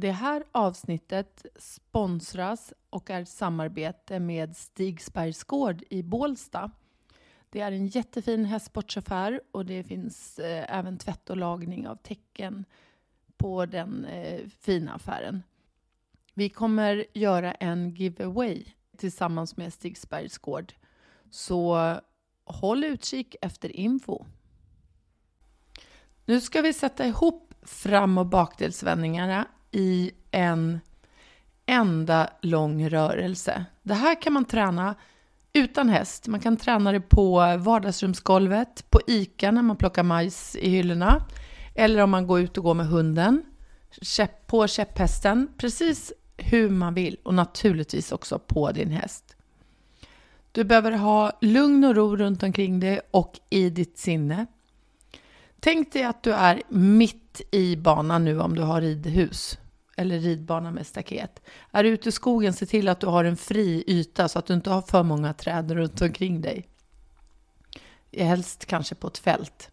[0.00, 6.70] Det här avsnittet sponsras och är ett samarbete med Stigsbergs gård i Bålsta.
[7.50, 12.64] Det är en jättefin hästsportsaffär och det finns eh, även tvätt och lagning av tecken
[13.36, 15.42] på den eh, fina affären.
[16.34, 18.64] Vi kommer göra en giveaway
[18.96, 20.72] tillsammans med Stigsbergs gård.
[21.30, 21.94] Så
[22.44, 24.24] håll utkik efter info.
[26.24, 30.80] Nu ska vi sätta ihop fram och bakdelsvändningarna i en
[31.66, 33.64] enda lång rörelse.
[33.82, 34.94] Det här kan man träna
[35.52, 36.26] utan häst.
[36.26, 41.26] Man kan träna det på vardagsrumsgolvet, på ICA när man plockar majs i hyllorna,
[41.74, 43.42] eller om man går ut och går med hunden,
[44.46, 49.36] på käpphästen, precis hur man vill och naturligtvis också på din häst.
[50.52, 54.46] Du behöver ha lugn och ro runt omkring dig och i ditt sinne.
[55.60, 59.58] Tänk dig att du är mitt i banan nu om du har ridhus
[60.00, 61.42] eller ridbana med staket.
[61.72, 64.46] Är du ute i skogen, se till att du har en fri yta så att
[64.46, 66.68] du inte har för många träd runt omkring dig.
[68.12, 69.70] Helst kanske på ett fält.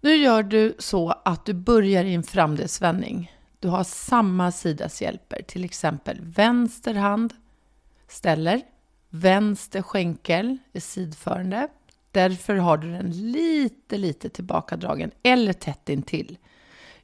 [0.00, 3.32] Nu gör du så att du börjar i en framdelsvändning.
[3.60, 7.34] Du har samma sidas hjälper, till exempel vänster hand
[8.08, 8.62] ställer,
[9.08, 11.68] vänster skänkel är sidförande.
[12.10, 16.38] Därför har du den lite, lite tillbakadragen eller tätt intill.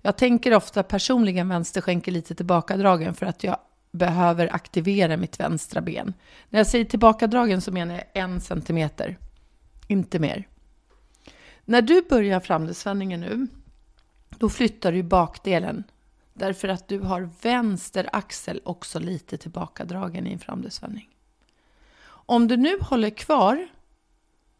[0.02, 3.56] Jag tänker ofta personligen vänsterskänkel lite tillbakadragen för att jag
[3.90, 6.14] behöver aktivera mitt vänstra ben.
[6.48, 9.18] När jag säger tillbakadragen så menar jag en centimeter,
[9.88, 10.48] inte mer.
[11.64, 13.46] När du börjar framdelsvändningen nu,
[14.28, 15.84] då flyttar du bakdelen
[16.32, 21.08] därför att du har vänster axel också lite tillbakadragen i en framdelsvändning.
[22.06, 23.68] Om du nu håller kvar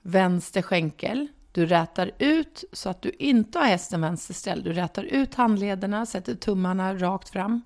[0.02, 4.64] vänster skänkel du rätar ut så att du inte har hästen vänsterställd.
[4.64, 7.62] Du rätar ut handlederna, sätter tummarna rakt fram.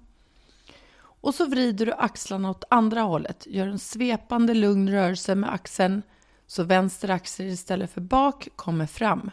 [0.96, 3.46] Och så vrider du axlarna åt andra hållet.
[3.46, 6.02] Gör en svepande lugn rörelse med axeln
[6.46, 9.30] så vänster axel istället för bak kommer fram.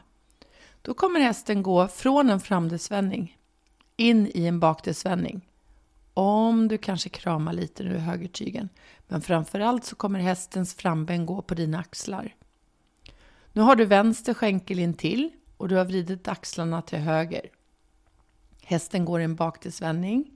[0.82, 3.38] Då kommer hästen gå från en framdelsvändning
[3.98, 5.48] in i en bakdelsvändning.
[6.14, 8.70] Om du kanske kramar lite nu i högertygen.
[9.08, 12.36] Men framförallt så kommer hästens framben gå på dina axlar.
[13.54, 17.50] Nu har du vänster skänkel in till och du har vridit axlarna till höger.
[18.64, 20.32] Hästen går i en baktillsvändning.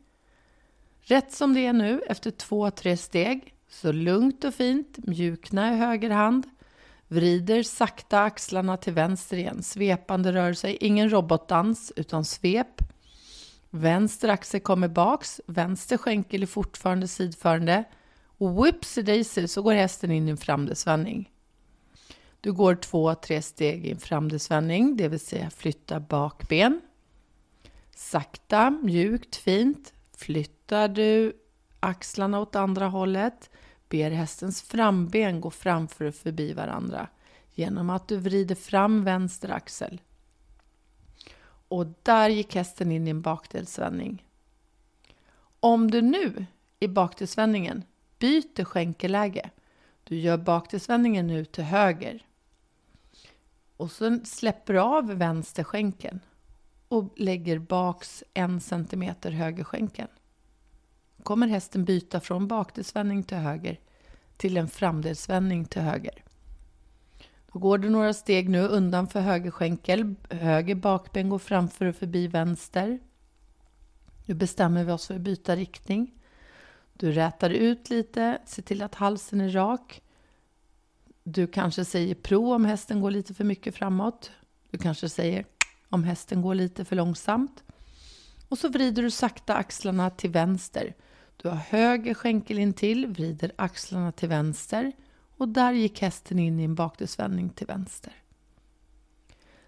[1.02, 5.78] Rätt som det är nu, efter två, tre steg, så lugnt och fint, mjukna i
[5.78, 6.48] höger hand,
[7.08, 12.82] vrider sakta axlarna till vänster igen, svepande rörelse, ingen robotdans utan svep.
[13.70, 17.84] Vänster axel kommer baks, vänster skänkel är fortfarande sidförande
[18.38, 21.32] och whoopsie-daisy så går hästen in i en framdesvändning.
[22.46, 26.82] Du går två, tre steg i en framdelsvändning, det vill säga flytta bakben.
[27.96, 31.34] Sakta, mjukt, fint flyttar du
[31.80, 33.50] axlarna åt andra hållet.
[33.90, 37.08] Ber hästens framben gå framför och förbi varandra
[37.54, 40.02] genom att du vrider fram vänster axel.
[41.68, 44.26] Och där gick hästen in i en bakdelsvändning.
[45.60, 46.46] Om du nu
[46.80, 47.84] i bakdelsvändningen
[48.20, 49.50] byter skänkeläge,
[50.04, 52.26] du gör bakdelsvändningen nu till höger,
[53.78, 56.20] och så släpper du av vänster skänken
[56.88, 60.08] och lägger baks en centimeter höger skänken.
[61.24, 63.80] kommer hästen byta från bakdelsvändning till höger
[64.38, 66.24] till en framdelsvändning till höger.
[67.52, 70.16] Då går du några steg nu undan för höger skänkel.
[70.30, 73.00] Höger bakben går framför och förbi vänster.
[74.26, 76.14] Nu bestämmer vi oss för att byta riktning.
[76.94, 80.02] Du rätar ut lite, se till att halsen är rak.
[81.28, 84.32] Du kanske säger pro om hästen går lite för mycket framåt.
[84.72, 85.46] Du kanske säger
[85.90, 87.64] om hästen går lite för långsamt.
[88.50, 90.94] Och så vrider du sakta axlarna till vänster.
[91.38, 94.92] Du har höger skänkel in till, vrider axlarna till vänster
[95.38, 98.14] och där gick hästen in i en bakdelsvändning till vänster.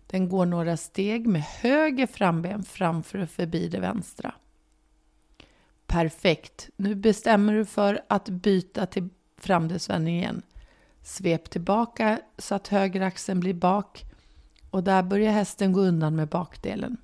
[0.07, 4.36] Den går några steg med höger framben framför och förbi det vänstra.
[5.86, 6.69] Perfekt!
[6.75, 10.42] Nu bestämmer du för att byta till framdelsvändning igen.
[11.07, 14.06] Svep tillbaka så att höger axeln blir bak
[14.69, 16.98] och där börjar hästen gå undan med bakdelen.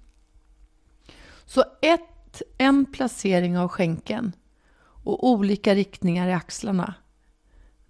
[1.46, 4.36] Så ett, en placering av skänken
[4.80, 6.94] och olika riktningar i axlarna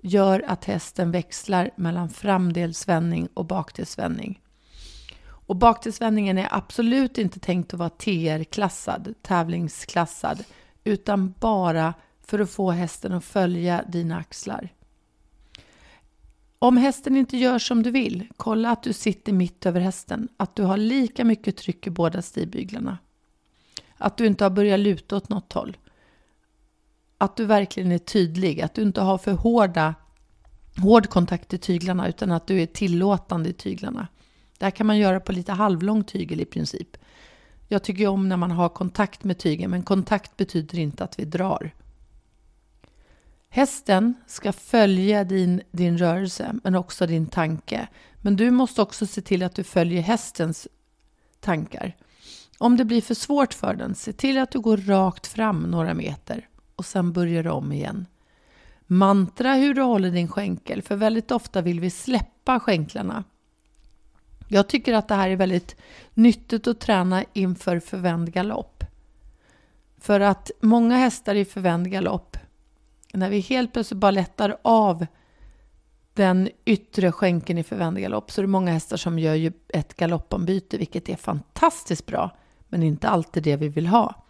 [0.01, 4.41] gör att hästen växlar mellan framdelsvändning och bakdelsvändning.
[5.25, 10.43] Och bakdelsvändningen är absolut inte tänkt att vara TR-klassad, tävlingsklassad,
[10.83, 14.69] utan bara för att få hästen att följa dina axlar.
[16.63, 20.55] Om hästen inte gör som du vill, kolla att du sitter mitt över hästen, att
[20.55, 22.97] du har lika mycket tryck i båda stigbyglarna.
[23.97, 25.77] Att du inte har börjat luta åt något håll.
[27.17, 29.95] Att du verkligen är tydlig, att du inte har för hårda,
[30.77, 34.07] hård kontakt i tyglarna utan att du är tillåtande i tyglarna.
[34.57, 36.97] Det här kan man göra på lite halvlång tygel i princip.
[37.67, 41.25] Jag tycker om när man har kontakt med tygen, men kontakt betyder inte att vi
[41.25, 41.73] drar.
[43.55, 47.87] Hästen ska följa din, din rörelse, men också din tanke.
[48.21, 50.67] Men du måste också se till att du följer hästens
[51.39, 51.95] tankar.
[52.57, 55.93] Om det blir för svårt för den, se till att du går rakt fram några
[55.93, 58.05] meter och sen börjar du om igen.
[58.87, 63.23] Mantra hur du håller din skänkel, för väldigt ofta vill vi släppa skänklarna.
[64.47, 65.75] Jag tycker att det här är väldigt
[66.13, 68.83] nyttigt att träna inför förvänd galopp.
[69.97, 72.32] För att många hästar i förvänd galopp,
[73.19, 75.05] när vi helt plötsligt bara lättar av
[76.13, 79.93] den yttre skänken i förvänd galopp så är det många hästar som gör ju ett
[79.93, 82.37] galoppombyte, vilket är fantastiskt bra,
[82.67, 84.23] men inte alltid det vi vill ha.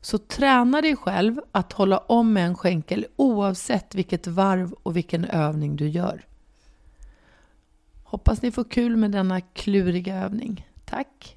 [0.00, 5.24] Så träna dig själv att hålla om med en skänkel oavsett vilket varv och vilken
[5.24, 6.26] övning du gör.
[8.02, 10.68] Hoppas ni får kul med denna kluriga övning.
[10.84, 11.36] Tack!